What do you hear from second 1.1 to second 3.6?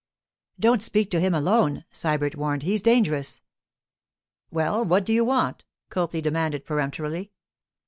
to him alone,' Sybert warned. 'He's dangerous.'